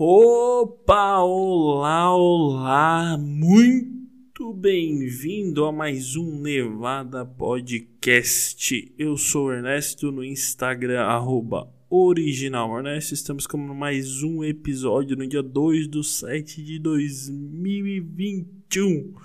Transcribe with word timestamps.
Opa, 0.00 1.18
olá, 1.22 2.14
olá, 2.14 3.18
muito 3.18 4.54
bem-vindo 4.54 5.64
a 5.64 5.72
mais 5.72 6.14
um 6.14 6.40
Nevada 6.40 7.26
Podcast. 7.26 8.94
Eu 8.96 9.16
sou 9.16 9.52
Ernesto 9.52 10.12
no 10.12 10.22
Instagram, 10.22 11.00
arroba 11.00 11.68
original 11.90 12.78
Ernesto. 12.78 13.12
Estamos 13.12 13.44
com 13.44 13.58
mais 13.58 14.22
um 14.22 14.44
episódio 14.44 15.16
no 15.16 15.26
dia 15.26 15.42
2 15.42 15.88
do 15.88 16.04
7 16.04 16.62
de 16.62 16.78
2021. 16.78 19.16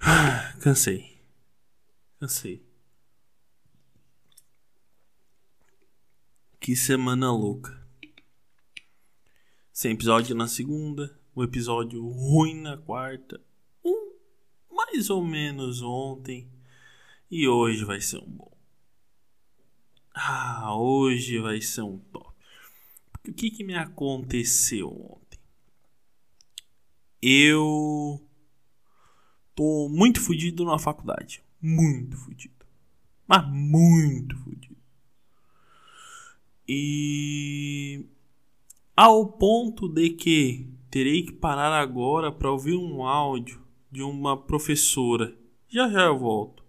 Ah, 0.00 0.54
cansei, 0.58 1.20
cansei. 2.18 2.66
Que 6.58 6.74
semana 6.74 7.30
louca. 7.30 7.85
Sem 9.76 9.92
episódio 9.92 10.34
na 10.34 10.48
segunda, 10.48 11.14
um 11.36 11.42
episódio 11.42 12.02
ruim 12.08 12.62
na 12.62 12.78
quarta, 12.78 13.38
um 13.84 14.14
mais 14.70 15.10
ou 15.10 15.22
menos 15.22 15.82
ontem 15.82 16.48
e 17.30 17.46
hoje 17.46 17.84
vai 17.84 18.00
ser 18.00 18.16
um 18.16 18.26
bom. 18.26 18.56
Ah, 20.14 20.74
hoje 20.74 21.38
vai 21.40 21.60
ser 21.60 21.82
um 21.82 21.98
top. 21.98 22.34
o 23.28 23.34
que, 23.34 23.50
que 23.50 23.62
me 23.62 23.76
aconteceu 23.76 24.88
ontem? 24.88 25.38
Eu 27.20 28.26
tô 29.54 29.90
muito 29.90 30.22
fudido 30.22 30.64
na 30.64 30.78
faculdade. 30.78 31.44
Muito 31.60 32.16
fudido. 32.16 32.64
Mas 33.28 33.46
muito 33.46 34.34
fudido. 34.38 34.78
E 36.66 38.06
ao 38.96 39.26
ponto 39.26 39.88
de 39.88 40.10
que 40.10 40.66
terei 40.90 41.22
que 41.22 41.32
parar 41.32 41.72
agora 41.72 42.32
para 42.32 42.50
ouvir 42.50 42.76
um 42.76 43.04
áudio 43.04 43.60
de 43.92 44.02
uma 44.02 44.36
professora. 44.36 45.34
Já 45.68 45.88
já 45.88 46.06
eu 46.06 46.18
volto. 46.18 46.64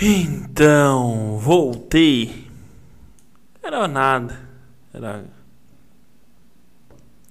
Então, 0.00 1.38
voltei. 1.38 2.46
Era 3.60 3.88
nada. 3.88 4.48
Era 4.94 5.28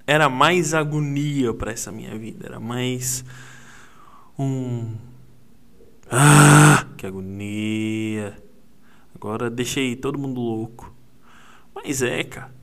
era 0.05 0.29
mais 0.29 0.73
agonia 0.73 1.53
para 1.53 1.71
essa 1.71 1.91
minha 1.91 2.17
vida, 2.17 2.47
era 2.47 2.61
mais 2.61 3.25
um 4.39 4.95
ah, 6.09 6.85
que 6.97 7.05
agonia. 7.05 8.41
Agora 9.13 9.49
deixei 9.49 9.95
todo 9.95 10.17
mundo 10.17 10.39
louco. 10.39 10.93
Mas 11.75 12.01
é, 12.01 12.23
cara. 12.23 12.56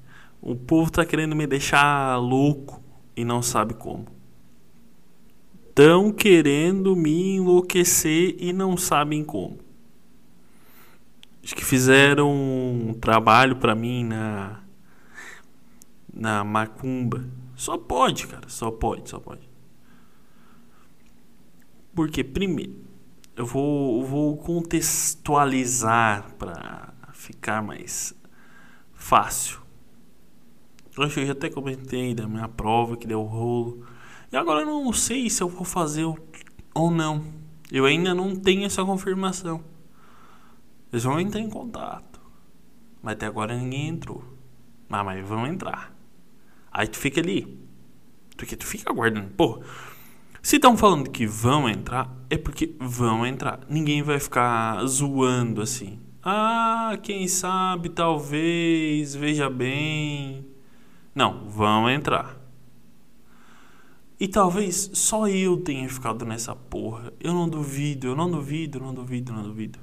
O 0.47 0.55
povo 0.55 0.91
tá 0.91 1.06
querendo 1.06 1.34
me 1.34 1.47
deixar 1.47 2.19
louco 2.19 2.83
e 3.17 3.25
não 3.25 3.41
sabe 3.41 3.73
como. 3.73 4.05
Estão 5.70 6.12
querendo 6.12 6.95
me 6.95 7.37
enlouquecer 7.37 8.37
e 8.39 8.53
não 8.53 8.77
sabem 8.77 9.25
como. 9.25 9.59
Acho 11.42 11.56
que 11.56 11.65
fizeram 11.65 12.31
um 12.31 12.92
trabalho 12.92 13.56
para 13.56 13.75
mim 13.75 14.05
na 14.05 14.61
na 16.12 16.45
macumba. 16.45 17.25
Só 17.56 17.78
pode, 17.78 18.27
cara, 18.27 18.47
só 18.47 18.70
pode, 18.70 19.09
só 19.09 19.19
pode. 19.19 19.48
Porque 21.95 22.22
primeiro, 22.22 22.84
eu 23.34 23.47
vou, 23.47 24.05
vou 24.05 24.37
contextualizar 24.37 26.34
para 26.34 26.92
ficar 27.15 27.62
mais 27.62 28.15
fácil. 28.92 29.63
Eu 30.97 31.09
já 31.09 31.33
até 31.33 31.50
comentei 31.50 32.14
da 32.14 32.28
minha 32.28 32.48
prova 32.48 32.97
que 32.97 33.06
deu 33.06 33.23
rolo. 33.23 33.84
E 34.31 34.37
agora 34.37 34.61
eu 34.61 34.67
não 34.67 34.92
sei 34.92 35.28
se 35.28 35.42
eu 35.42 35.48
vou 35.48 35.64
fazer 35.64 36.05
ou 36.75 36.91
não. 36.91 37.25
Eu 37.70 37.84
ainda 37.84 38.14
não 38.14 38.37
tenho 38.37 38.65
essa 38.65 38.84
confirmação. 38.84 39.62
Eles 40.93 41.03
vão 41.03 41.19
entrar 41.19 41.41
em 41.41 41.50
contato. 41.50 42.21
Mas 43.03 43.15
até 43.15 43.27
agora 43.27 43.56
ninguém 43.56 43.88
entrou. 43.88 44.22
Ah, 44.88 45.03
mas 45.03 45.27
vão 45.27 45.44
entrar. 45.47 45.93
Aí 46.71 46.87
tu 46.87 46.97
fica 46.97 47.21
ali. 47.21 47.59
Porque 48.37 48.54
tu 48.54 48.65
fica 48.65 48.93
aguardando. 48.93 49.31
Pô, 49.31 49.60
se 50.41 50.56
estão 50.56 50.77
falando 50.77 51.10
que 51.10 51.27
vão 51.27 51.69
entrar, 51.69 52.15
é 52.31 52.38
porque 52.38 52.77
vão 52.78 53.27
entrar. 53.27 53.60
Ninguém 53.69 54.03
vai 54.03 54.21
ficar 54.21 54.84
zoando 54.87 55.60
assim. 55.60 55.99
Ah, 56.22 56.97
quem 57.03 57.27
sabe, 57.27 57.88
talvez, 57.88 59.15
veja 59.15 59.50
bem. 59.50 60.53
Não, 61.14 61.48
vão 61.48 61.88
entrar. 61.88 62.36
E 64.19 64.26
talvez 64.28 64.91
só 64.94 65.28
eu 65.28 65.56
tenha 65.56 65.88
ficado 65.88 66.25
nessa 66.25 66.54
porra. 66.54 67.12
Eu 67.20 67.32
não 67.32 67.48
duvido, 67.48 68.06
eu 68.06 68.16
não 68.16 68.30
duvido, 68.30 68.80
não 68.80 68.94
duvido, 68.94 69.32
não 69.32 69.42
duvido. 69.42 69.78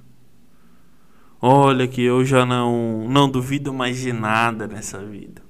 Olha 1.42 1.88
que 1.88 2.02
eu 2.02 2.24
já 2.24 2.46
não 2.46 3.08
não 3.10 3.30
duvido 3.30 3.74
mais 3.74 3.98
de 3.98 4.14
nada 4.14 4.68
nessa 4.68 5.04
vida. 5.04 5.42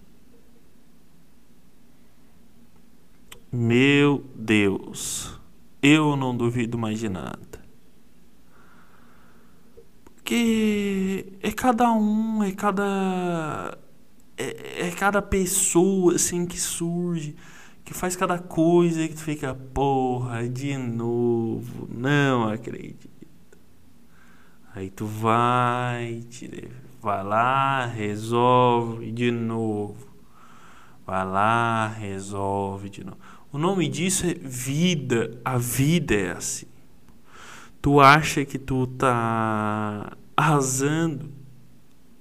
Meu 3.52 4.24
Deus, 4.34 5.38
eu 5.82 6.16
não 6.16 6.36
duvido 6.36 6.78
mais 6.78 7.00
de 7.00 7.10
nada. 7.10 7.62
Porque 10.06 11.34
é 11.42 11.52
cada 11.52 11.92
um, 11.92 12.42
é 12.42 12.52
cada 12.54 13.78
é, 14.42 14.88
é, 14.88 14.92
cada 14.92 15.22
pessoa 15.22 16.16
assim 16.16 16.46
que 16.46 16.60
surge, 16.60 17.36
que 17.86 17.94
faz 17.94 18.16
cada 18.16 18.40
coisa 18.40 19.08
que 19.08 19.14
tu 19.14 19.22
fica, 19.22 19.54
porra, 19.54 20.48
de 20.48 20.78
novo, 20.78 21.88
não 21.94 22.48
acredito. 22.48 23.10
Aí 24.74 24.90
tu 24.90 25.06
vai, 25.06 26.24
te, 26.30 26.70
vai 27.02 27.24
lá, 27.24 27.86
resolve 27.86 29.12
de 29.12 29.30
novo. 29.30 30.10
Vai 31.06 31.26
lá, 31.26 31.88
resolve 31.88 32.90
de 32.90 33.04
novo. 33.04 33.18
O 33.52 33.58
nome 33.58 33.90
disso 33.90 34.26
é 34.26 34.34
vida. 34.34 35.38
A 35.44 35.58
vida 35.58 36.16
é 36.16 36.32
assim. 36.32 36.68
Tu 37.82 38.00
acha 38.00 38.46
que 38.46 38.58
tu 38.58 38.88
tá 38.88 40.16
arrasando 40.38 41.30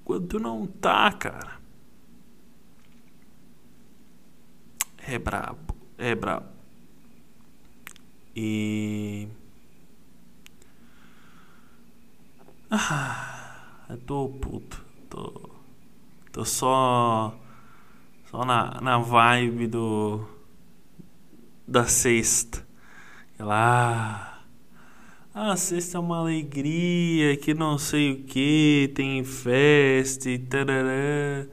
quando 0.02 0.26
tu 0.26 0.40
não 0.40 0.66
tá, 0.66 1.12
cara. 1.12 1.59
É 5.06 5.18
brabo, 5.18 5.74
é 5.98 6.14
brabo. 6.14 6.46
E. 8.34 9.28
Ah, 12.70 13.84
eu 13.90 13.98
tô 13.98 14.28
puto. 14.28 14.84
Tô. 15.08 15.50
Tô 16.32 16.44
só. 16.44 17.34
Só 18.30 18.44
na, 18.44 18.80
na 18.80 18.98
vibe 18.98 19.66
do. 19.66 20.24
Da 21.66 21.84
sexta. 21.86 22.64
Lá. 23.38 24.42
Ah, 25.34 25.52
a 25.52 25.56
sexta 25.56 25.96
é 25.96 26.00
uma 26.00 26.18
alegria, 26.18 27.36
que 27.36 27.54
não 27.54 27.78
sei 27.78 28.12
o 28.12 28.24
que, 28.24 28.90
tem 28.94 29.24
festa 29.24 30.28
e 30.28 30.38
tarará. 30.38 31.46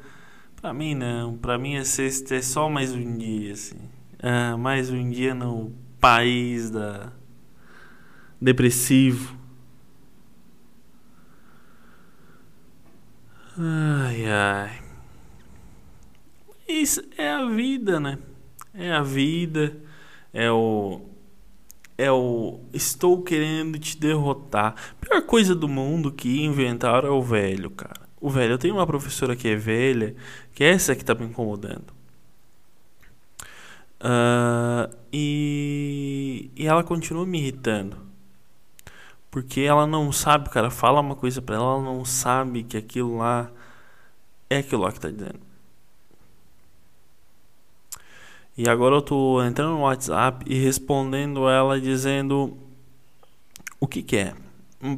Pra 0.59 0.73
mim 0.73 0.95
não, 0.95 1.37
pra 1.37 1.55
mim 1.55 1.77
a 1.77 1.85
sexta 1.85 2.33
é 2.35 2.41
só 2.41 2.67
mais 2.67 2.91
um 2.91 3.15
dia, 3.15 3.53
assim. 3.53 3.77
É, 4.17 4.55
mais 4.55 4.89
um 4.89 5.07
dia 5.07 5.35
no 5.35 5.71
país 5.99 6.71
da 6.71 7.13
depressivo. 8.41 9.37
Ai 13.55 14.25
ai. 14.25 14.81
Isso 16.67 17.03
é 17.15 17.29
a 17.29 17.45
vida, 17.45 17.99
né? 17.99 18.17
É 18.73 18.91
a 18.91 19.03
vida, 19.03 19.77
é 20.33 20.51
o 20.51 21.01
é 21.95 22.11
o 22.11 22.61
estou 22.73 23.21
querendo 23.21 23.77
te 23.77 23.95
derrotar. 23.95 24.73
Pior 24.99 25.21
coisa 25.21 25.53
do 25.53 25.67
mundo 25.67 26.11
que 26.11 26.43
inventaram 26.43 27.09
é 27.09 27.11
o 27.11 27.21
velho, 27.21 27.69
cara 27.69 28.07
o 28.19 28.29
velho. 28.29 28.53
Eu 28.53 28.57
tenho 28.57 28.75
uma 28.75 28.87
professora 28.87 29.35
que 29.35 29.47
é 29.47 29.55
velha, 29.55 30.15
que 30.57 30.63
é 30.63 30.69
essa 30.69 30.95
que 30.95 31.05
tá 31.05 31.13
me 31.13 31.23
incomodando. 31.23 31.93
Uh, 34.01 34.91
e, 35.13 36.49
e 36.55 36.65
ela 36.65 36.83
continua 36.83 37.27
me 37.27 37.37
irritando. 37.37 37.95
Porque 39.29 39.61
ela 39.61 39.85
não 39.85 40.11
sabe, 40.11 40.49
cara, 40.49 40.71
fala 40.71 40.99
uma 40.99 41.15
coisa 41.15 41.43
pra 41.43 41.57
ela, 41.57 41.63
ela 41.63 41.83
não 41.83 42.03
sabe 42.03 42.63
que 42.63 42.75
aquilo 42.75 43.17
lá 43.17 43.51
é 44.49 44.57
aquilo 44.57 44.81
lá 44.81 44.91
que 44.91 44.99
tá 44.99 45.11
dizendo. 45.11 45.39
E 48.57 48.67
agora 48.67 48.95
eu 48.95 49.03
tô 49.03 49.43
entrando 49.43 49.73
no 49.73 49.81
WhatsApp 49.81 50.43
e 50.49 50.57
respondendo 50.57 51.47
ela 51.47 51.79
dizendo 51.79 52.57
o 53.79 53.87
que 53.87 54.01
que 54.01 54.17
é. 54.17 54.33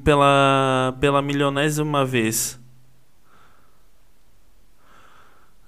Pela, 0.05 0.95
pela 1.01 1.21
milionésima 1.21 2.05
vez. 2.05 2.57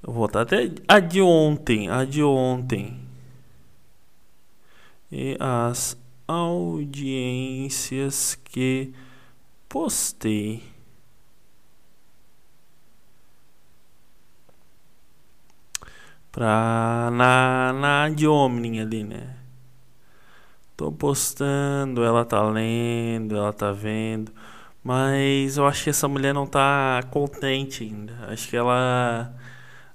Eu 0.03 0.13
vou 0.13 0.27
botar 0.27 0.41
até 0.41 0.69
a 0.87 0.99
de 0.99 1.21
ontem, 1.21 1.89
a 1.89 2.03
de 2.05 2.23
ontem. 2.23 2.99
E 5.11 5.37
as 5.39 5.97
audiências 6.27 8.35
que 8.43 8.93
postei. 9.69 10.63
Pra 16.31 17.09
na, 17.11 17.73
na 17.73 18.09
de 18.09 18.27
Omni 18.27 18.79
ali, 18.79 19.03
né? 19.03 19.35
Tô 20.77 20.91
postando, 20.91 22.03
ela 22.03 22.25
tá 22.25 22.41
lendo, 22.41 23.35
ela 23.35 23.53
tá 23.53 23.71
vendo. 23.71 24.31
Mas 24.83 25.57
eu 25.57 25.67
acho 25.67 25.83
que 25.83 25.89
essa 25.91 26.07
mulher 26.07 26.33
não 26.33 26.47
tá 26.47 27.01
contente 27.11 27.83
ainda. 27.83 28.13
Acho 28.29 28.49
que 28.49 28.57
ela. 28.57 29.33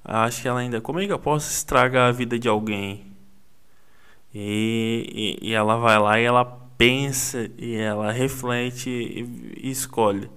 Acho 0.09 0.43
que 0.43 0.49
ela 0.49 0.61
ainda. 0.61 0.81
Como 0.81 1.01
é 1.01 1.07
que 1.07 1.13
eu 1.13 1.19
posso 1.19 1.51
estragar 1.51 2.09
a 2.09 2.13
vida 2.13 2.39
de 2.39 2.49
alguém? 2.49 3.13
E, 4.33 5.37
e, 5.43 5.49
e 5.49 5.53
ela 5.53 5.77
vai 5.77 5.99
lá 5.99 6.21
e 6.21 6.25
ela 6.25 6.45
pensa 6.79 7.51
e 7.59 7.75
ela 7.75 8.13
reflete 8.13 8.89
e, 8.89 9.59
e 9.67 9.71
escolhe. 9.71 10.31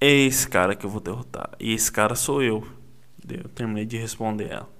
É 0.00 0.10
esse 0.10 0.48
cara 0.48 0.74
que 0.74 0.86
eu 0.86 0.90
vou 0.90 1.00
derrotar. 1.02 1.50
E 1.60 1.74
esse 1.74 1.92
cara 1.92 2.14
sou 2.14 2.42
eu. 2.42 2.66
Eu 3.28 3.48
terminei 3.50 3.84
de 3.84 3.98
responder 3.98 4.50
ela. 4.52 4.70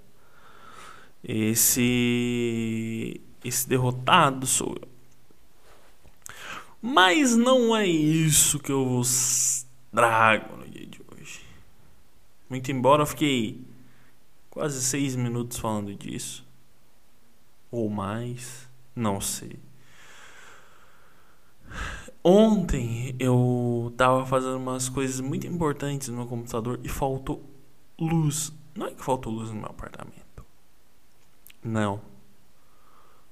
Esse. 1.22 3.20
Esse 3.44 3.68
derrotado 3.68 4.46
sou 4.46 4.74
eu. 4.80 4.88
Mas 6.80 7.36
não 7.36 7.76
é 7.76 7.86
isso 7.86 8.58
que 8.58 8.72
eu 8.72 8.86
vos 8.86 9.66
trago 9.92 10.56
no 10.56 10.66
dia 10.66 10.86
de 10.86 11.00
hoje. 11.12 11.40
Muito 12.48 12.72
embora 12.72 13.02
eu 13.02 13.06
fiquei 13.06 13.60
quase 14.50 14.82
seis 14.82 15.14
minutos 15.14 15.58
falando 15.58 15.94
disso. 15.94 16.46
Ou 17.70 17.88
mais. 17.88 18.68
Não 18.94 19.20
sei. 19.20 19.58
Ontem 22.24 23.14
eu 23.18 23.92
tava 23.96 24.26
fazendo 24.26 24.56
umas 24.56 24.88
coisas 24.88 25.20
muito 25.20 25.46
importantes 25.46 26.08
no 26.08 26.16
meu 26.16 26.26
computador 26.26 26.80
e 26.82 26.88
faltou 26.88 27.44
luz. 27.98 28.52
Não 28.74 28.86
é 28.86 28.94
que 28.94 29.02
faltou 29.02 29.32
luz 29.32 29.50
no 29.50 29.56
meu 29.56 29.66
apartamento. 29.66 30.44
Não. 31.62 32.00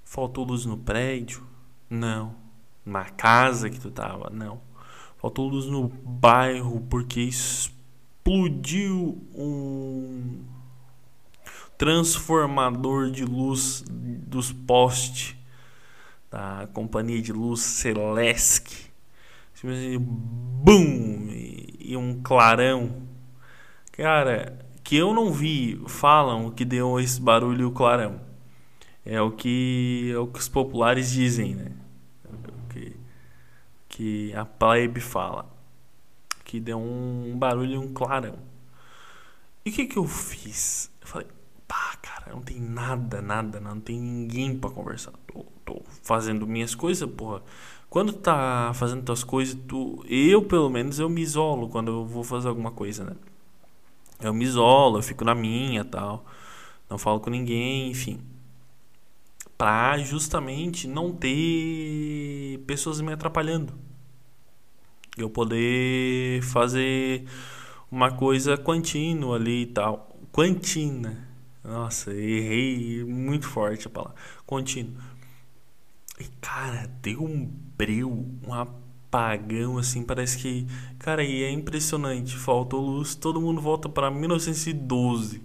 Faltou 0.04 0.44
luz 0.44 0.64
no 0.64 0.76
prédio? 0.76 1.44
Não 1.90 2.46
na 2.86 3.04
casa 3.04 3.68
que 3.68 3.80
tu 3.80 3.90
tava, 3.90 4.30
não. 4.30 4.60
Faltou 5.16 5.48
luz 5.48 5.66
no 5.66 5.88
bairro 5.88 6.80
porque 6.88 7.20
explodiu 7.20 9.20
um 9.34 10.44
transformador 11.78 13.10
de 13.10 13.24
luz 13.24 13.84
dos 13.88 14.52
postes 14.52 15.36
da 16.30 16.68
companhia 16.72 17.20
de 17.20 17.32
luz 17.32 17.60
Celesc. 17.60 18.90
Bum! 19.64 21.28
E 21.78 21.96
um 21.96 22.20
clarão. 22.22 23.02
Cara, 23.92 24.58
que 24.82 24.96
eu 24.96 25.14
não 25.14 25.32
vi, 25.32 25.80
falam 25.86 26.50
que 26.50 26.64
deu 26.64 27.00
esse 27.00 27.20
barulho 27.20 27.70
clarão. 27.70 28.20
É 29.04 29.20
o 29.20 29.30
que, 29.30 30.10
é 30.12 30.18
o 30.18 30.26
que 30.26 30.38
os 30.38 30.48
populares 30.48 31.10
dizem, 31.10 31.54
né? 31.54 31.72
que 33.96 34.34
a 34.34 34.44
plebe 34.44 35.00
fala. 35.00 35.50
Que 36.44 36.60
deu 36.60 36.78
um 36.78 37.34
barulho 37.36 37.80
um 37.80 37.94
clarão. 37.94 38.38
E 39.64 39.70
o 39.70 39.72
que 39.72 39.86
que 39.86 39.96
eu 39.96 40.06
fiz? 40.06 40.90
Eu 41.00 41.06
falei, 41.06 41.26
pá, 41.66 41.96
cara, 42.02 42.32
não 42.32 42.42
tem 42.42 42.60
nada, 42.60 43.20
nada, 43.22 43.60
não 43.60 43.80
tem 43.80 43.98
ninguém 44.00 44.56
para 44.56 44.70
conversar. 44.70 45.12
Tô, 45.26 45.44
tô, 45.64 45.82
fazendo 46.02 46.46
minhas 46.46 46.74
coisas, 46.74 47.08
porra. 47.10 47.42
Quando 47.88 48.12
tá 48.12 48.72
fazendo 48.74 49.02
tuas 49.02 49.24
coisas, 49.24 49.56
tu, 49.66 50.04
eu 50.08 50.42
pelo 50.42 50.68
menos 50.68 50.98
eu 50.98 51.08
me 51.08 51.22
isolo 51.22 51.68
quando 51.68 51.88
eu 51.90 52.06
vou 52.06 52.24
fazer 52.24 52.48
alguma 52.48 52.70
coisa, 52.70 53.04
né? 53.04 53.16
Eu 54.20 54.32
me 54.34 54.44
isolo, 54.44 54.98
eu 54.98 55.02
fico 55.02 55.24
na 55.24 55.34
minha, 55.34 55.84
tal. 55.84 56.24
Não 56.90 56.98
falo 56.98 57.20
com 57.20 57.30
ninguém, 57.30 57.90
enfim 57.90 58.20
para 59.56 59.98
justamente 59.98 60.86
não 60.86 61.12
ter 61.12 62.58
pessoas 62.66 63.00
me 63.00 63.12
atrapalhando. 63.12 63.72
Eu 65.16 65.30
poder 65.30 66.42
fazer 66.42 67.24
uma 67.90 68.12
coisa 68.12 68.56
contínua 68.56 69.36
ali 69.36 69.62
e 69.62 69.66
tal. 69.66 70.14
Quantina. 70.30 71.26
Nossa, 71.66 72.12
errei 72.12 73.02
muito 73.04 73.48
forte 73.48 73.88
a 73.88 73.90
palavra. 73.90 74.14
Contínuo. 74.46 74.94
E 76.20 76.24
cara, 76.40 76.86
deu 77.02 77.22
um 77.24 77.44
breu, 77.76 78.24
um 78.46 78.54
apagão 78.54 79.76
assim, 79.76 80.04
parece 80.04 80.38
que, 80.38 80.66
cara, 80.98 81.24
e 81.24 81.42
é 81.42 81.50
impressionante, 81.50 82.36
faltou 82.36 82.80
luz, 82.80 83.16
todo 83.16 83.40
mundo 83.40 83.60
volta 83.60 83.88
para 83.88 84.10
1912. 84.10 85.42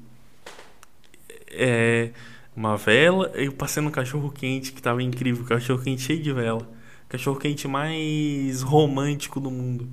É, 1.50 2.12
uma 2.56 2.78
vela, 2.78 3.32
eu 3.34 3.52
passei 3.52 3.82
no 3.82 3.92
cachorro 3.92 4.32
quente 4.32 4.72
que 4.74 4.82
tava 4.82 5.02
incrível, 5.02 5.44
cachorro 5.46 5.82
quente 5.84 6.04
cheio 6.04 6.22
de 6.22 6.32
vela. 6.32 6.70
Cachorro 7.10 7.40
quente 7.40 7.68
mais 7.68 8.62
romântico 8.62 9.40
do 9.40 9.52
mundo. 9.52 9.90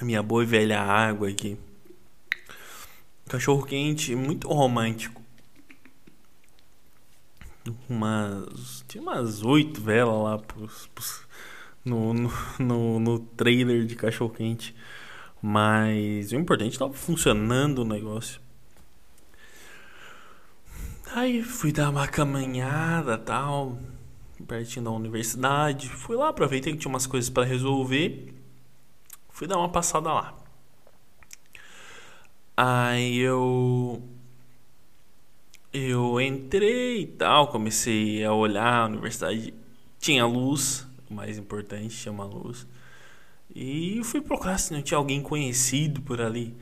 Minha 0.00 0.22
boa 0.22 0.42
e 0.44 0.46
velha 0.46 0.80
água 0.80 1.28
aqui. 1.28 1.58
Cachorro 3.28 3.64
quente 3.64 4.14
muito 4.14 4.48
romântico. 4.48 5.22
Umas. 7.88 8.84
Tinha 8.88 9.02
umas 9.02 9.42
oito 9.42 9.80
velas 9.82 10.22
lá 10.22 10.38
pros, 10.38 10.86
pros, 10.94 11.26
no, 11.84 12.14
no, 12.14 12.32
no, 12.58 12.98
no 12.98 13.18
trailer 13.18 13.84
de 13.84 13.94
cachorro 13.94 14.30
quente. 14.30 14.74
Mas 15.42 16.32
o 16.32 16.36
importante 16.36 16.72
estava 16.72 16.94
funcionando 16.94 17.80
o 17.80 17.84
negócio. 17.84 18.40
Aí 21.12 21.42
fui 21.42 21.70
dar 21.70 21.90
uma 21.90 22.08
caminhada 22.08 23.18
tal, 23.18 23.78
pertinho 24.46 24.86
da 24.86 24.90
universidade. 24.90 25.88
Fui 25.88 26.16
lá, 26.16 26.30
aproveitei 26.30 26.72
que 26.72 26.78
tinha 26.78 26.90
umas 26.90 27.06
coisas 27.06 27.28
para 27.28 27.44
resolver. 27.44 28.34
Fui 29.28 29.46
dar 29.46 29.58
uma 29.58 29.68
passada 29.68 30.12
lá. 30.12 30.37
Aí 32.60 33.18
eu 33.18 34.02
eu 35.72 36.20
entrei 36.20 37.02
e 37.02 37.06
tal, 37.06 37.52
comecei 37.52 38.24
a 38.24 38.32
olhar, 38.32 38.82
a 38.82 38.86
universidade 38.86 39.54
tinha 40.00 40.26
luz, 40.26 40.84
o 41.08 41.14
mais 41.14 41.38
importante, 41.38 41.96
tinha 41.96 42.10
uma 42.10 42.24
luz. 42.24 42.66
E 43.54 44.00
fui 44.02 44.20
procurar 44.20 44.58
se 44.58 44.72
não 44.72 44.82
tinha 44.82 44.98
alguém 44.98 45.22
conhecido 45.22 46.02
por 46.02 46.20
ali. 46.20 46.56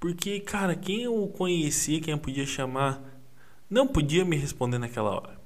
Porque, 0.00 0.40
cara, 0.40 0.74
quem 0.74 1.02
eu 1.02 1.28
conhecia, 1.28 2.00
quem 2.00 2.12
eu 2.12 2.18
podia 2.18 2.44
chamar, 2.44 3.00
não 3.70 3.86
podia 3.86 4.24
me 4.24 4.36
responder 4.36 4.78
naquela 4.78 5.10
hora. 5.10 5.40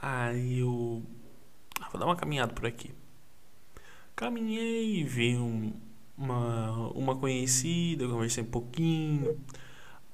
Aí 0.00 0.60
eu. 0.60 1.02
Ah, 1.80 1.88
vou 1.90 1.98
dar 1.98 2.06
uma 2.06 2.16
caminhada 2.16 2.52
por 2.52 2.64
aqui. 2.64 2.92
Caminhei, 4.14 5.02
vi 5.04 5.36
um, 5.36 5.72
uma, 6.18 6.88
uma 6.90 7.16
conhecida, 7.16 8.08
conversei 8.08 8.42
um 8.42 8.46
pouquinho. 8.46 9.40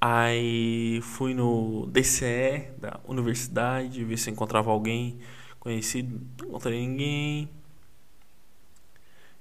Aí 0.01 1.01
fui 1.03 1.33
no 1.35 1.87
DCE 1.87 2.71
da 2.79 3.01
universidade, 3.07 4.05
ver 4.05 4.19
se 4.19 4.31
encontrava 4.31 4.71
alguém 4.71 5.19
conhecido. 5.59 6.21
Não 6.39 6.49
encontrei 6.49 6.87
ninguém. 6.87 7.49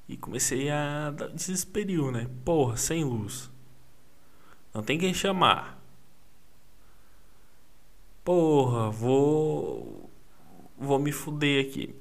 E 0.07 0.17
comecei 0.17 0.69
a 0.69 1.11
dar 1.11 1.27
desesperio, 1.29 2.11
né? 2.11 2.29
Porra, 2.45 2.77
sem 2.77 3.03
luz. 3.03 3.51
Não 4.73 4.81
tem 4.83 4.97
quem 4.97 5.13
chamar. 5.13 5.81
Porra, 8.23 8.89
vou. 8.89 10.09
Vou 10.77 10.99
me 10.99 11.11
fuder 11.11 11.65
aqui. 11.65 11.95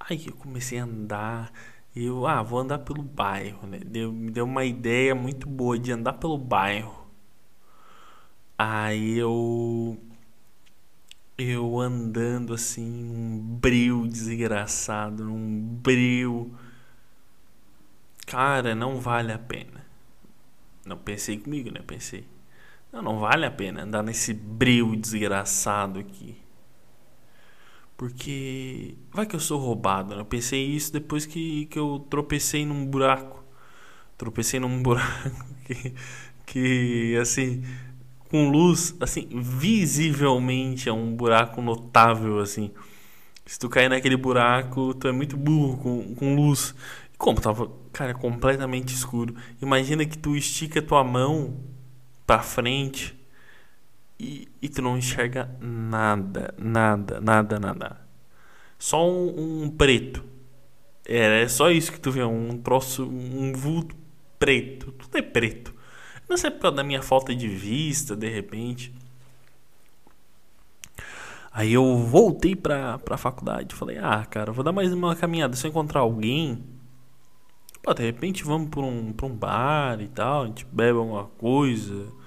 Aí 0.00 0.26
eu 0.26 0.34
comecei 0.34 0.78
a 0.78 0.84
andar. 0.84 1.52
E 1.94 2.04
eu, 2.06 2.26
ah, 2.26 2.42
vou 2.42 2.58
andar 2.60 2.78
pelo 2.80 3.02
bairro, 3.02 3.66
né? 3.66 3.78
Deu, 3.84 4.12
me 4.12 4.30
deu 4.30 4.44
uma 4.44 4.64
ideia 4.64 5.14
muito 5.14 5.48
boa 5.48 5.78
de 5.78 5.92
andar 5.92 6.14
pelo 6.14 6.38
bairro. 6.38 7.06
Aí 8.58 9.18
eu 9.18 9.98
eu 11.38 11.80
andando 11.80 12.54
assim, 12.54 12.84
um 12.84 13.38
breu 13.60 14.06
desgraçado, 14.06 15.24
um 15.24 15.60
breu. 15.82 16.50
Cara, 18.26 18.74
não 18.74 19.00
vale 19.00 19.32
a 19.32 19.38
pena. 19.38 19.84
Não 20.84 20.96
pensei 20.96 21.38
comigo, 21.38 21.70
né? 21.70 21.80
Pensei. 21.86 22.24
Não, 22.92 23.02
não 23.02 23.18
vale 23.18 23.46
a 23.46 23.50
pena 23.50 23.82
andar 23.82 24.02
nesse 24.02 24.34
breu 24.34 24.94
desgraçado 24.96 25.98
aqui. 25.98 26.41
Porque 28.02 28.96
vai 29.12 29.24
que 29.24 29.36
eu 29.36 29.38
sou 29.38 29.60
roubado, 29.60 30.16
né? 30.16 30.22
Eu 30.22 30.24
pensei 30.24 30.60
isso 30.66 30.92
depois 30.92 31.24
que, 31.24 31.66
que 31.66 31.78
eu 31.78 32.04
tropecei 32.10 32.66
num 32.66 32.84
buraco. 32.84 33.44
Tropecei 34.18 34.58
num 34.58 34.74
buraco 34.82 35.30
que, 35.64 35.94
que 36.44 37.16
assim, 37.16 37.62
com 38.28 38.50
luz, 38.50 38.96
assim, 38.98 39.28
visivelmente 39.32 40.88
é 40.88 40.92
um 40.92 41.14
buraco 41.14 41.62
notável, 41.62 42.40
assim. 42.40 42.72
Se 43.46 43.56
tu 43.56 43.68
cair 43.68 43.88
naquele 43.88 44.16
buraco, 44.16 44.94
tu 44.94 45.06
é 45.06 45.12
muito 45.12 45.36
burro 45.36 45.76
com, 45.76 46.14
com 46.16 46.34
luz. 46.34 46.74
Como 47.16 47.40
tava, 47.40 47.70
cara, 47.92 48.14
completamente 48.14 48.92
escuro. 48.92 49.36
Imagina 49.60 50.04
que 50.04 50.18
tu 50.18 50.34
estica 50.34 50.82
tua 50.82 51.04
mão 51.04 51.56
pra 52.26 52.40
frente 52.40 53.14
e, 54.22 54.48
e 54.62 54.68
tu 54.68 54.80
não 54.80 54.96
enxerga 54.96 55.50
nada, 55.60 56.54
nada, 56.56 57.20
nada, 57.20 57.58
nada. 57.58 58.00
Só 58.78 59.04
um, 59.04 59.64
um 59.64 59.70
preto. 59.70 60.24
É, 61.04 61.42
é 61.42 61.48
só 61.48 61.70
isso 61.70 61.90
que 61.90 61.98
tu 61.98 62.12
vê, 62.12 62.22
um 62.22 62.56
troço, 62.58 63.04
um 63.04 63.52
vulto 63.52 63.96
preto. 64.38 64.92
Tudo 64.92 65.18
é 65.18 65.22
preto. 65.22 65.74
Não 66.28 66.36
sei 66.36 66.50
por 66.52 66.60
causa 66.60 66.76
da 66.76 66.84
minha 66.84 67.02
falta 67.02 67.34
de 67.34 67.48
vista, 67.48 68.14
de 68.14 68.28
repente. 68.28 68.94
Aí 71.52 71.72
eu 71.72 71.98
voltei 71.98 72.54
pra, 72.54 72.98
pra 72.98 73.16
faculdade. 73.16 73.74
Falei, 73.74 73.98
ah, 73.98 74.24
cara, 74.24 74.52
vou 74.52 74.64
dar 74.64 74.72
mais 74.72 74.92
uma 74.92 75.16
caminhada. 75.16 75.56
Se 75.56 75.66
eu 75.66 75.70
encontrar 75.70 76.00
alguém, 76.00 76.64
pô, 77.82 77.92
de 77.92 78.04
repente 78.04 78.44
vamos 78.44 78.70
pra 78.70 78.80
um, 78.82 79.12
pra 79.12 79.26
um 79.26 79.34
bar 79.34 80.00
e 80.00 80.06
tal. 80.08 80.44
A 80.44 80.46
gente 80.46 80.64
bebe 80.66 80.96
alguma 80.98 81.24
coisa. 81.24 82.21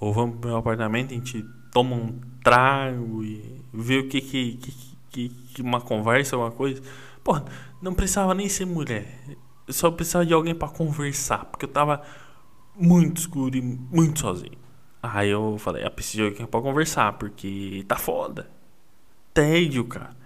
Ou 0.00 0.12
vamos 0.12 0.38
pro 0.38 0.50
meu 0.50 0.58
apartamento, 0.58 1.12
a 1.12 1.14
gente 1.14 1.44
toma 1.72 1.96
um 1.96 2.20
trago 2.42 3.22
e 3.24 3.62
vê 3.72 3.98
o 3.98 4.08
que 4.08 4.20
que, 4.20 4.56
que, 4.56 4.72
que, 5.10 5.28
que 5.28 5.62
uma 5.62 5.80
conversa, 5.80 6.36
alguma 6.36 6.52
coisa. 6.52 6.82
Pô, 7.22 7.40
não 7.82 7.94
precisava 7.94 8.34
nem 8.34 8.48
ser 8.48 8.64
mulher. 8.64 9.18
Eu 9.66 9.74
só 9.74 9.90
precisava 9.90 10.24
de 10.24 10.32
alguém 10.32 10.54
para 10.54 10.68
conversar. 10.68 11.44
Porque 11.46 11.64
eu 11.64 11.68
tava 11.68 12.02
muito 12.74 13.18
escuro 13.18 13.56
e 13.56 13.60
muito 13.60 14.20
sozinho. 14.20 14.58
Aí 15.02 15.30
eu 15.30 15.56
falei, 15.58 15.84
ah, 15.84 15.90
preciso 15.90 16.24
de 16.24 16.28
alguém 16.30 16.46
pra 16.46 16.60
conversar, 16.60 17.12
porque 17.18 17.84
tá 17.86 17.96
foda. 17.96 18.50
Tédio, 19.34 19.84
cara. 19.84 20.16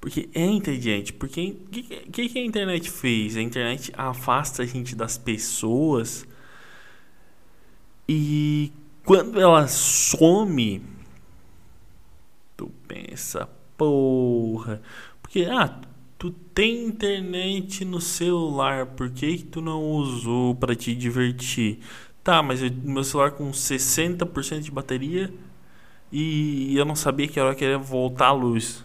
Porque 0.00 0.28
é 0.34 0.44
inteligente. 0.44 1.12
Porque 1.12 1.56
o 1.66 1.70
que, 1.70 1.82
que, 1.82 2.28
que, 2.28 2.38
a 2.38 2.44
internet 2.44 2.90
fez? 2.90 3.36
A 3.36 3.42
internet 3.42 3.92
afasta 3.96 4.62
a 4.62 4.66
gente 4.66 4.94
das 4.96 5.18
pessoas. 5.18 6.26
E 8.08 8.72
quando 9.04 9.40
ela 9.40 9.66
some, 9.66 10.82
tu 12.56 12.70
pensa, 12.86 13.48
porra. 13.76 14.80
Porque, 15.20 15.46
ah, 15.50 15.80
tu 16.18 16.30
tem 16.30 16.86
internet 16.86 17.84
no 17.84 18.00
celular, 18.00 18.86
por 18.86 19.10
que, 19.10 19.38
tu 19.38 19.60
não 19.60 19.82
usou 19.82 20.54
para 20.54 20.74
te 20.74 20.94
divertir? 20.94 21.80
Tá, 22.22 22.42
mas 22.42 22.62
eu, 22.62 22.70
meu 22.70 23.02
celular 23.02 23.32
com 23.32 23.50
60% 23.50 24.60
de 24.60 24.70
bateria 24.70 25.32
e 26.12 26.76
eu 26.76 26.84
não 26.84 26.94
sabia 26.94 27.26
que 27.26 27.40
hora 27.40 27.54
que 27.54 27.64
ia 27.64 27.78
voltar 27.78 28.28
a 28.28 28.32
luz. 28.32 28.84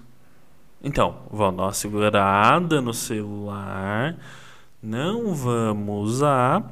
Então, 0.83 1.23
vamos 1.31 1.57
dar 1.57 1.63
uma 1.63 1.73
segurada 1.73 2.81
no 2.81 2.93
celular. 2.93 4.17
Não 4.81 5.35
vamos 5.35 6.11
usar 6.11 6.71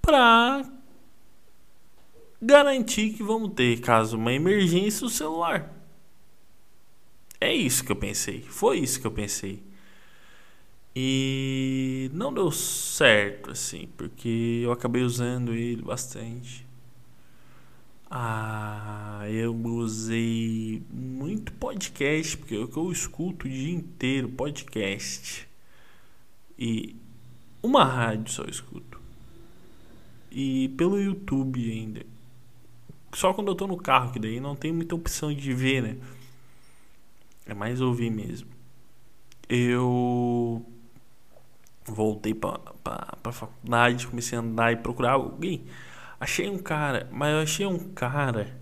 para 0.00 0.64
garantir 2.40 3.10
que 3.14 3.22
vamos 3.22 3.52
ter, 3.54 3.80
caso 3.80 4.16
uma 4.16 4.32
emergência, 4.32 5.06
o 5.06 5.10
celular. 5.10 5.74
É 7.40 7.54
isso 7.54 7.84
que 7.84 7.92
eu 7.92 7.96
pensei. 7.96 8.42
Foi 8.42 8.78
isso 8.78 9.00
que 9.00 9.06
eu 9.06 9.10
pensei. 9.10 9.62
E 10.94 12.10
não 12.12 12.32
deu 12.32 12.50
certo, 12.50 13.50
assim, 13.50 13.88
porque 13.96 14.60
eu 14.64 14.72
acabei 14.72 15.02
usando 15.02 15.54
ele 15.54 15.82
bastante. 15.82 16.66
Ah, 18.10 19.22
eu 19.30 19.54
usei 19.54 20.82
muito 20.90 21.52
podcast, 21.52 22.36
porque 22.36 22.56
é 22.56 22.58
o 22.58 22.66
que 22.66 22.76
eu 22.76 22.90
escuto 22.90 23.46
o 23.46 23.50
dia 23.50 23.72
inteiro, 23.72 24.28
podcast. 24.30 25.48
E 26.58 26.96
uma 27.62 27.84
rádio 27.84 28.32
só 28.32 28.42
eu 28.42 28.50
escuto. 28.50 29.00
E 30.30 30.68
pelo 30.76 31.00
YouTube 31.00 31.70
ainda. 31.70 32.04
Só 33.12 33.34
quando 33.34 33.48
eu 33.48 33.54
tô 33.54 33.66
no 33.66 33.76
carro, 33.76 34.12
que 34.12 34.18
daí 34.18 34.40
não 34.40 34.54
tem 34.54 34.72
muita 34.72 34.94
opção 34.94 35.32
de 35.34 35.52
ver, 35.52 35.82
né? 35.82 35.96
É 37.46 37.54
mais 37.54 37.80
ouvir 37.80 38.10
mesmo. 38.10 38.48
Eu 39.48 40.64
voltei 41.84 42.32
pra, 42.34 42.58
pra, 42.84 43.16
pra 43.22 43.32
faculdade, 43.32 44.06
comecei 44.06 44.38
a 44.38 44.40
andar 44.40 44.72
e 44.72 44.76
procurar 44.76 45.12
alguém. 45.12 45.64
Achei 46.20 46.48
um 46.48 46.58
cara, 46.58 47.08
mas 47.10 47.32
eu 47.32 47.40
achei 47.40 47.66
um 47.66 47.78
cara 47.92 48.60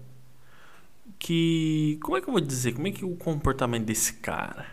que. 1.18 1.98
Como 2.02 2.16
é 2.16 2.20
que 2.20 2.28
eu 2.28 2.32
vou 2.32 2.40
dizer? 2.40 2.72
Como 2.72 2.86
é 2.86 2.92
que 2.92 3.04
é 3.04 3.06
o 3.06 3.16
comportamento 3.16 3.84
desse 3.84 4.14
cara? 4.14 4.66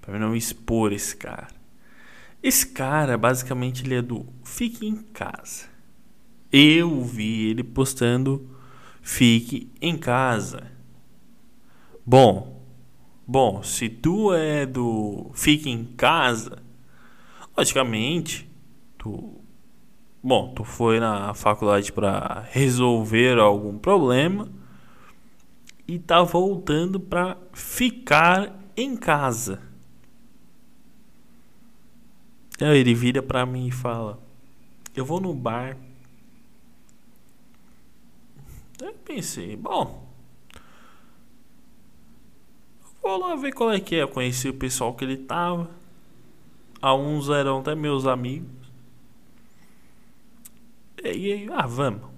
Pra 0.00 0.18
não 0.18 0.36
expor 0.36 0.92
esse 0.92 1.16
cara. 1.16 1.48
Esse 2.42 2.66
cara, 2.66 3.16
basicamente, 3.16 3.84
ele 3.84 3.94
é 3.94 4.02
do 4.02 4.26
fique 4.44 4.86
em 4.86 4.96
casa. 4.96 5.73
Eu 6.56 7.02
vi 7.02 7.50
ele 7.50 7.64
postando 7.64 8.48
fique 9.02 9.72
em 9.80 9.96
casa. 9.96 10.70
Bom, 12.06 12.54
Bom, 13.26 13.62
se 13.62 13.88
tu 13.88 14.34
é 14.34 14.66
do 14.66 15.30
fique 15.32 15.70
em 15.70 15.82
casa, 15.82 16.62
logicamente, 17.56 18.46
tu 18.98 19.40
bom, 20.22 20.52
tu 20.54 20.62
foi 20.62 21.00
na 21.00 21.32
faculdade 21.32 21.90
para 21.90 22.46
resolver 22.50 23.38
algum 23.38 23.78
problema 23.78 24.50
e 25.88 25.98
tá 25.98 26.22
voltando 26.22 27.00
para 27.00 27.38
ficar 27.54 28.54
em 28.76 28.94
casa. 28.94 29.62
Aí 32.60 32.78
ele 32.78 32.94
vira 32.94 33.22
para 33.22 33.46
mim 33.46 33.68
e 33.68 33.72
fala: 33.72 34.18
"Eu 34.94 35.06
vou 35.06 35.18
no 35.18 35.32
bar". 35.32 35.78
Eu 38.80 38.92
pensei, 39.04 39.56
bom, 39.56 40.04
Vou 43.04 43.18
lá 43.18 43.36
ver 43.36 43.52
qual 43.52 43.70
é 43.70 43.78
que 43.78 43.96
é. 43.96 44.02
Eu 44.02 44.08
conheci 44.08 44.48
o 44.48 44.54
pessoal 44.54 44.94
que 44.94 45.04
ele 45.04 45.18
tava. 45.18 45.68
Alguns 46.80 47.28
eram 47.28 47.60
até 47.60 47.74
meus 47.74 48.06
amigos. 48.06 48.48
E 51.02 51.08
aí, 51.08 51.48
ah, 51.52 51.66
vamos. 51.66 52.08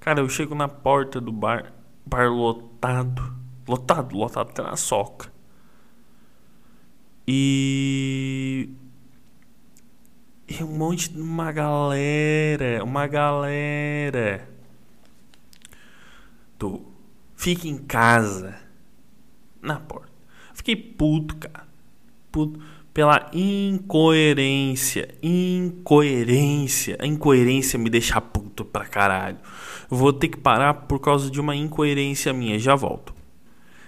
Cara, 0.00 0.18
eu 0.18 0.28
chego 0.28 0.52
na 0.52 0.66
porta 0.66 1.20
do 1.20 1.30
bar. 1.30 1.72
Bar 2.04 2.28
lotado. 2.28 3.22
Lotado, 3.68 4.16
lotado 4.16 4.50
até 4.50 4.62
na 4.64 4.76
soca. 4.76 5.32
E. 7.24 8.68
E 10.48 10.64
um 10.64 10.76
monte 10.76 11.08
de 11.12 11.20
uma 11.20 11.52
galera. 11.52 12.82
Uma 12.82 13.06
galera. 13.06 14.48
Do. 16.60 16.82
Fica 17.34 17.66
em 17.66 17.78
casa 17.78 18.54
na 19.62 19.80
porta. 19.80 20.12
Fiquei 20.52 20.76
puto, 20.76 21.36
cara. 21.36 21.66
Puto 22.30 22.60
pela 22.92 23.30
incoerência. 23.32 25.08
Incoerência. 25.22 26.98
A 27.00 27.06
incoerência 27.06 27.78
me 27.78 27.88
deixa 27.88 28.20
puto 28.20 28.62
pra 28.62 28.84
caralho. 28.84 29.38
Vou 29.88 30.12
ter 30.12 30.28
que 30.28 30.36
parar 30.36 30.74
por 30.74 31.00
causa 31.00 31.30
de 31.30 31.40
uma 31.40 31.56
incoerência 31.56 32.30
minha. 32.34 32.58
Já 32.58 32.74
volto. 32.74 33.14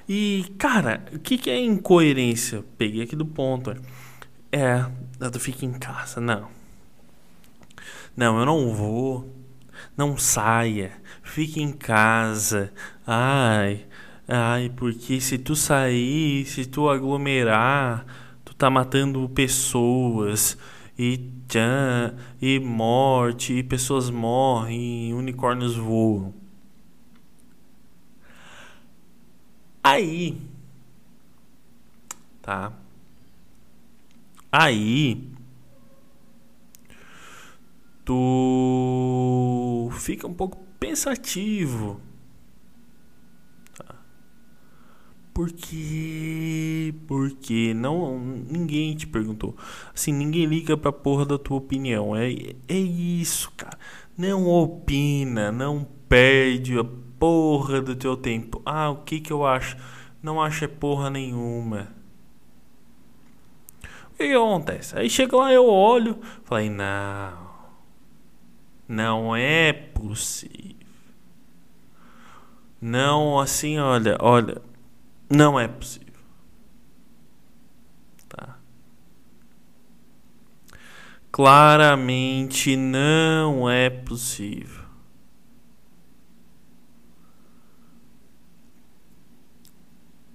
E, 0.08 0.46
cara, 0.58 1.04
o 1.12 1.18
que, 1.18 1.36
que 1.36 1.50
é 1.50 1.60
incoerência? 1.60 2.64
Peguei 2.78 3.02
aqui 3.02 3.14
do 3.14 3.26
ponto. 3.26 3.76
É, 4.50 4.86
tu 5.30 5.38
fica 5.38 5.66
em 5.66 5.72
casa. 5.72 6.22
Não. 6.22 6.48
Não, 8.16 8.38
eu 8.38 8.46
não 8.46 8.74
vou. 8.74 9.41
Não 9.96 10.16
saia. 10.16 10.92
Fique 11.22 11.62
em 11.62 11.72
casa. 11.72 12.72
Ai, 13.06 13.86
Ai, 14.28 14.70
porque 14.70 15.20
se 15.20 15.36
tu 15.38 15.54
sair, 15.54 16.46
se 16.46 16.64
tu 16.64 16.88
aglomerar, 16.88 18.06
tu 18.44 18.54
tá 18.54 18.70
matando 18.70 19.28
pessoas 19.28 20.56
e 20.98 21.18
tchan, 21.48 22.16
e 22.40 22.58
morte, 22.60 23.52
e 23.52 23.62
pessoas 23.62 24.10
morrem, 24.10 25.10
e 25.10 25.14
unicórnios 25.14 25.76
voam. 25.76 26.32
Aí, 29.82 30.40
tá? 32.40 32.72
Aí, 34.50 35.31
tu 38.04 39.90
fica 39.92 40.26
um 40.26 40.34
pouco 40.34 40.58
pensativo 40.78 42.00
Porque. 45.32 46.94
Porque 47.06 47.72
não. 47.74 48.18
Ninguém 48.18 48.94
te 48.94 49.06
perguntou. 49.06 49.56
Assim, 49.94 50.12
ninguém 50.12 50.46
liga 50.46 50.76
pra 50.76 50.92
porra 50.92 51.24
da 51.24 51.38
tua 51.38 51.56
opinião. 51.56 52.14
É, 52.14 52.30
é 52.68 52.78
isso, 52.78 53.50
cara. 53.56 53.78
Não 54.16 54.46
opina, 54.46 55.50
não 55.50 55.86
perde 56.08 56.78
a 56.78 56.84
porra 57.18 57.80
do 57.80 57.96
teu 57.96 58.16
tempo. 58.16 58.60
Ah, 58.64 58.90
o 58.90 58.96
que 58.96 59.20
que 59.20 59.32
eu 59.32 59.46
acho? 59.46 59.76
Não 60.22 60.40
acho 60.40 60.64
é 60.64 60.68
porra 60.68 61.08
nenhuma. 61.08 61.88
O 64.12 64.16
que, 64.16 64.28
que 64.28 64.34
acontece? 64.34 64.96
Aí 64.98 65.08
chega 65.08 65.36
lá, 65.36 65.52
eu 65.52 65.66
olho, 65.66 66.18
falei, 66.44 66.68
não. 66.68 67.51
Não 68.88 69.34
é 69.34 69.72
possível. 69.72 70.76
Não, 72.80 73.38
assim, 73.38 73.78
olha, 73.78 74.16
olha, 74.20 74.60
não 75.30 75.58
é 75.58 75.68
possível. 75.68 76.12
Tá? 78.28 78.58
Claramente 81.30 82.76
não 82.76 83.70
é 83.70 83.88
possível. 83.88 84.82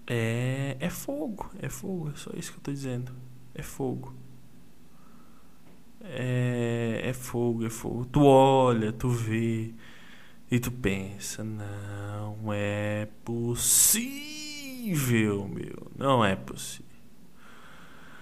É, 0.10 0.78
é 0.80 0.90
fogo, 0.90 1.52
é 1.60 1.68
fogo, 1.68 2.10
é 2.12 2.16
só 2.16 2.32
isso 2.34 2.54
que 2.54 2.60
eu 2.60 2.64
tô 2.64 2.72
dizendo. 2.72 3.12
É 3.54 3.62
fogo. 3.62 4.16
É, 6.10 7.02
é 7.04 7.14
fogo, 7.14 7.66
é 7.66 7.70
fogo. 7.70 8.06
Tu 8.06 8.24
olha, 8.24 8.92
tu 8.92 9.10
vê 9.10 9.74
e 10.50 10.60
tu 10.60 10.72
pensa, 10.72 11.44
não 11.44 12.54
é 12.54 13.08
possível, 13.26 14.16
meu. 15.48 15.92
Não 15.98 16.24
é 16.24 16.36
possível. 16.36 16.86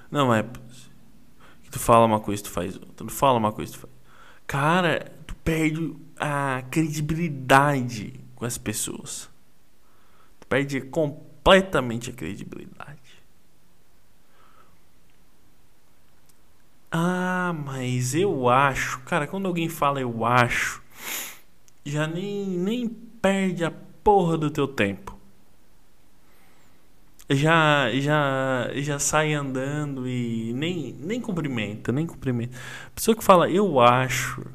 Não 0.10 0.34
é 0.34 0.42
possível. 0.42 0.96
Tu 1.70 1.80
fala 1.80 2.06
uma 2.06 2.20
coisa, 2.22 2.42
tu 2.42 2.50
faz 2.50 2.76
outra. 2.76 2.92
Tu 2.96 3.10
fala 3.10 3.38
uma 3.38 3.52
coisa, 3.52 3.74
tu 3.74 3.80
faz. 3.80 3.94
Cara, 4.48 5.12
tu 5.28 5.36
perde 5.36 5.96
a 6.18 6.64
credibilidade 6.72 8.14
com 8.34 8.46
as 8.46 8.58
pessoas. 8.58 9.30
Tu 10.40 10.48
perde 10.48 10.82
completamente 10.82 12.10
a 12.10 12.14
credibilidade. 12.14 13.05
Ah, 16.98 17.54
mas 17.66 18.16
eu 18.16 18.48
acho. 18.48 19.00
Cara, 19.02 19.28
quando 19.28 19.48
alguém 19.48 19.68
fala 19.68 20.00
eu 20.00 20.24
acho 20.26 20.82
já 21.86 22.08
nem, 22.08 22.48
nem 22.48 22.90
perde 22.90 23.64
a 23.64 23.72
porra 24.04 24.38
do 24.38 24.50
teu 24.50 24.68
tempo. 24.68 25.16
Já, 27.30 27.90
já, 27.94 28.70
já 28.76 29.00
sai 29.00 29.34
andando 29.34 30.08
e 30.08 30.54
nem, 30.54 30.94
nem 31.00 31.20
cumprimenta, 31.22 31.92
nem 31.92 32.06
cumprimenta. 32.06 32.58
Pessoa 32.94 33.16
que 33.16 33.24
fala, 33.24 33.50
eu 33.50 33.80
acho. 33.80 34.46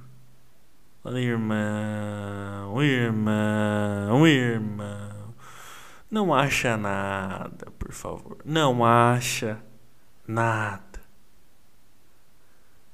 Fala, 1.02 1.20
irmão, 1.20 2.82
irmão, 2.82 4.26
irmão. 4.26 5.34
Não 6.10 6.34
acha 6.34 6.76
nada, 6.76 7.70
por 7.78 7.92
favor. 7.92 8.38
Não 8.44 8.84
acha 8.84 9.58
nada. 10.26 10.89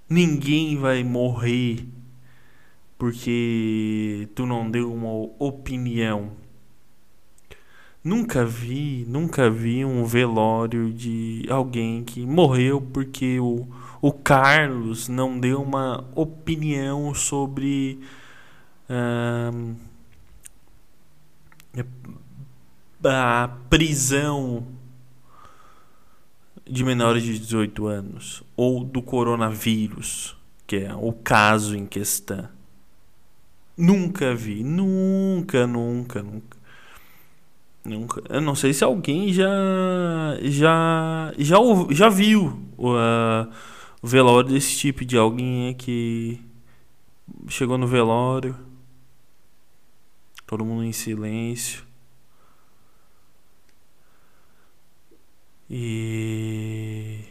Ninguém 0.09 0.77
vai 0.77 1.03
morrer 1.03 1.85
porque 2.97 4.29
tu 4.35 4.47
não 4.47 4.71
deu 4.71 4.93
uma 4.93 5.11
opinião. 5.39 6.33
Nunca 8.03 8.45
vi, 8.45 9.05
nunca 9.09 9.51
vi 9.51 9.85
um 9.85 10.05
velório 10.05 10.93
de 10.93 11.45
alguém 11.51 12.05
que 12.05 12.25
morreu 12.25 12.81
porque 12.81 13.41
o, 13.41 13.67
o 14.01 14.13
Carlos 14.13 15.09
não 15.09 15.41
deu 15.41 15.61
uma 15.61 16.09
opinião 16.15 17.13
sobre 17.13 17.99
a 23.05 23.49
prisão 23.69 24.76
de 26.69 26.85
menores 26.85 27.23
de 27.23 27.39
18 27.39 27.87
anos 27.87 28.43
ou 28.57 28.83
do 28.83 29.01
coronavírus, 29.01 30.37
que 30.67 30.77
é 30.77 30.95
o 30.95 31.13
caso 31.13 31.77
em 31.77 31.87
questão. 31.87 32.49
Nunca 33.77 34.35
vi. 34.35 34.65
Nunca, 34.65 35.67
nunca, 35.67 36.23
nunca. 36.23 36.57
Nunca. 37.85 38.23
Eu 38.29 38.41
não 38.41 38.57
sei 38.57 38.73
se 38.73 38.83
alguém 38.83 39.33
já 39.33 39.49
já 40.43 41.33
já, 41.39 41.57
já 41.91 42.09
viu 42.09 42.61
o, 42.77 42.95
uh, 42.95 43.49
o 44.03 44.07
velório 44.09 44.51
desse 44.51 44.77
tipo 44.77 45.05
de 45.05 45.17
alguém 45.17 45.73
que 45.75 46.41
chegou 47.49 47.79
no 47.79 47.87
velório, 47.87 48.57
todo 50.47 50.65
mundo 50.65 50.83
em 50.83 50.93
silêncio. 50.93 51.86
E 55.69 57.25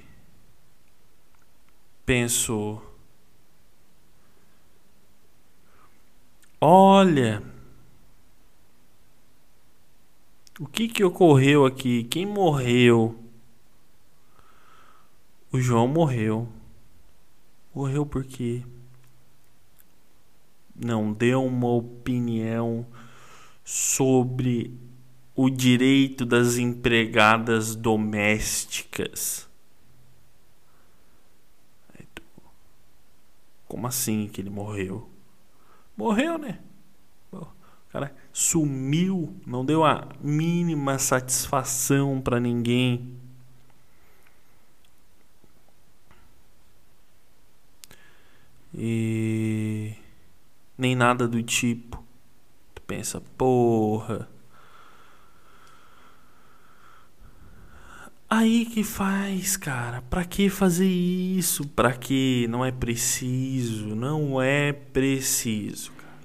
pensou 2.06 2.96
Olha, 6.68 7.44
o 10.60 10.66
que 10.66 10.88
que 10.88 11.04
ocorreu 11.04 11.64
aqui? 11.64 12.06
Quem 12.06 12.26
morreu? 12.26 13.20
O 15.52 15.60
João 15.60 15.88
morreu. 15.88 16.50
Morreu 17.74 18.04
porque 18.04 18.64
não 20.76 21.14
deu 21.14 21.46
uma 21.46 21.68
opinião 21.68 22.84
sobre 23.64 24.74
o 25.36 25.50
direito 25.50 26.26
das 26.26 26.58
empregadas 26.58 27.76
domésticas. 27.76 29.48
Como 33.68 33.88
assim 33.88 34.28
que 34.28 34.40
ele 34.40 34.50
morreu? 34.50 35.10
Morreu, 35.98 36.38
né? 36.38 36.60
O 37.32 37.46
cara 37.92 38.16
sumiu, 38.32 39.36
não 39.46 39.66
deu 39.66 39.84
a 39.84 40.08
mínima 40.22 40.98
satisfação 41.00 42.22
para 42.22 42.40
ninguém. 42.40 43.18
E 48.74 49.94
nem 50.78 50.96
nada 50.96 51.28
do 51.28 51.42
tipo. 51.42 52.04
Tu 52.74 52.82
pensa, 52.82 53.22
porra. 53.38 54.30
Aí 58.38 58.66
que 58.66 58.84
faz, 58.84 59.56
cara? 59.56 60.02
Pra 60.10 60.26
que 60.26 60.50
fazer 60.50 60.90
isso? 60.90 61.66
Pra 61.70 61.94
que 61.94 62.46
não 62.50 62.66
é 62.66 62.70
preciso? 62.70 63.96
Não 63.96 64.42
é 64.42 64.74
preciso, 64.74 65.94
cara. 65.94 66.20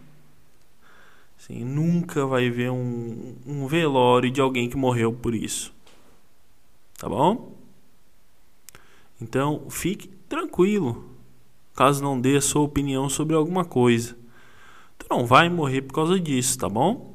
Assim, 1.38 1.62
nunca 1.64 2.26
vai 2.26 2.50
ver 2.50 2.68
um, 2.72 3.36
um 3.46 3.64
velório 3.68 4.28
de 4.28 4.40
alguém 4.40 4.68
que 4.68 4.76
morreu 4.76 5.12
por 5.12 5.36
isso. 5.36 5.72
Tá 6.98 7.08
bom? 7.08 7.54
Então, 9.22 9.70
fique 9.70 10.08
tranquilo. 10.28 11.14
Caso 11.76 12.02
não 12.02 12.20
dê 12.20 12.38
a 12.38 12.40
sua 12.40 12.62
opinião 12.62 13.08
sobre 13.08 13.36
alguma 13.36 13.64
coisa. 13.64 14.18
Tu 14.98 15.06
não 15.08 15.24
vai 15.24 15.48
morrer 15.48 15.82
por 15.82 15.94
causa 15.94 16.18
disso, 16.18 16.58
tá 16.58 16.68
bom? 16.68 17.14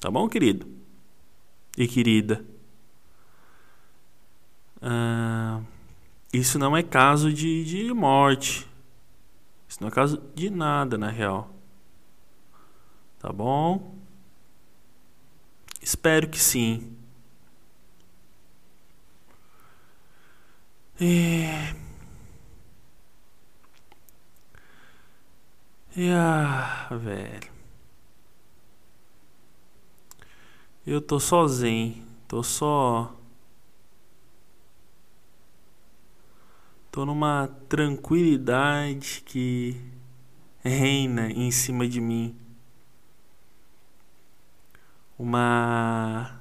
Tá 0.00 0.10
bom, 0.10 0.26
querido? 0.26 0.66
E 1.76 1.86
querida? 1.86 2.55
Ah, 4.80 5.60
isso 6.32 6.58
não 6.58 6.76
é 6.76 6.82
caso 6.82 7.32
de, 7.32 7.64
de 7.64 7.92
morte. 7.92 8.68
Isso 9.68 9.78
não 9.80 9.88
é 9.88 9.90
caso 9.90 10.22
de 10.34 10.50
nada, 10.50 10.98
na 10.98 11.08
real. 11.08 11.50
Tá 13.18 13.32
bom? 13.32 13.94
Espero 15.80 16.28
que 16.28 16.38
sim. 16.38 16.96
E... 21.00 21.46
E 25.96 26.10
ah, 26.10 26.88
velho. 26.90 27.50
Eu 30.86 31.00
tô 31.00 31.18
sozinho. 31.18 32.04
Tô 32.28 32.42
só 32.42 33.14
Tô 36.96 37.04
numa 37.04 37.48
tranquilidade 37.68 39.22
que 39.26 39.78
reina 40.64 41.30
em 41.30 41.50
cima 41.50 41.86
de 41.86 42.00
mim. 42.00 42.34
Uma 45.18 46.40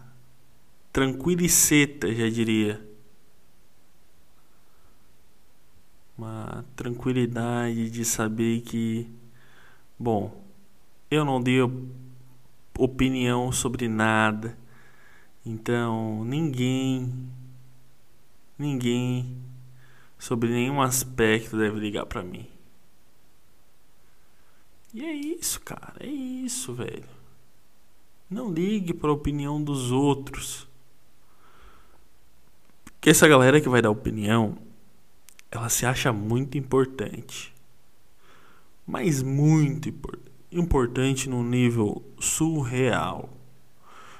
tranquila 0.93 1.45
seta, 1.49 2.09
já 2.15 2.29
diria. 2.29 2.81
Uma 6.17 6.63
tranquilidade 6.73 7.89
de 7.89 8.05
saber 8.05 8.61
que, 8.61 9.09
bom, 9.99 10.41
eu 11.11 11.25
não 11.25 11.41
dei 11.41 11.57
opinião 12.79 13.51
sobre 13.51 13.89
nada. 13.89 14.57
Então, 15.45 16.23
ninguém 16.23 17.29
ninguém 18.57 19.43
sobre 20.17 20.49
nenhum 20.49 20.81
aspecto 20.81 21.57
deve 21.57 21.79
ligar 21.79 22.05
para 22.05 22.23
mim. 22.23 22.47
E 24.93 25.03
é 25.03 25.11
isso, 25.13 25.59
cara, 25.61 25.95
é 25.99 26.07
isso, 26.07 26.73
velho. 26.73 27.03
Não 28.29 28.51
ligue 28.51 28.93
para 28.93 29.09
a 29.09 29.13
opinião 29.13 29.61
dos 29.61 29.91
outros. 29.91 30.67
Porque 32.85 33.09
essa 33.09 33.27
galera 33.27 33.59
que 33.59 33.69
vai 33.69 33.81
dar 33.81 33.91
opinião, 33.91 34.57
ela 35.51 35.69
se 35.69 35.85
acha 35.85 36.11
muito 36.11 36.57
importante. 36.57 37.53
Mas 38.87 39.21
muito 39.21 39.89
importante. 39.89 40.25
Importante 40.51 41.29
num 41.29 41.43
nível 41.43 42.01
surreal. 42.17 43.29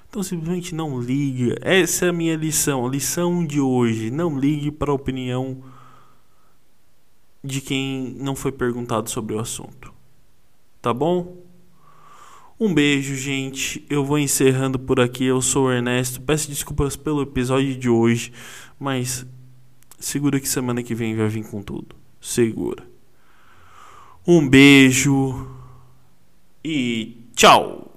Então 0.09 0.21
simplesmente 0.21 0.75
não 0.75 0.99
liga. 0.99 1.57
Essa 1.61 2.07
é 2.07 2.09
a 2.09 2.13
minha 2.13 2.35
lição. 2.35 2.85
A 2.85 2.89
lição 2.89 3.45
de 3.45 3.61
hoje. 3.61 4.11
Não 4.11 4.37
ligue 4.37 4.69
para 4.69 4.91
a 4.91 4.95
opinião 4.95 5.63
de 7.45 7.61
quem 7.61 8.15
não 8.19 8.35
foi 8.35 8.51
perguntado 8.51 9.09
sobre 9.09 9.35
o 9.35 9.39
assunto. 9.39 9.93
Tá 10.81 10.93
bom? 10.93 11.45
Um 12.59 12.73
beijo, 12.73 13.15
gente. 13.15 13.85
Eu 13.89 14.05
vou 14.05 14.17
encerrando 14.17 14.79
por 14.79 14.99
aqui. 14.99 15.25
Eu 15.25 15.41
sou 15.41 15.65
o 15.65 15.71
Ernesto. 15.71 16.21
Peço 16.21 16.49
desculpas 16.49 16.95
pelo 16.95 17.21
episódio 17.21 17.75
de 17.75 17.89
hoje, 17.89 18.31
mas 18.79 19.25
segura 19.99 20.39
que 20.39 20.47
semana 20.47 20.81
que 20.81 20.95
vem 20.95 21.15
vai 21.15 21.27
vir 21.27 21.45
com 21.49 21.61
tudo. 21.61 21.95
Segura. 22.21 22.83
Um 24.25 24.47
beijo 24.47 25.47
e 26.63 27.27
tchau. 27.35 27.85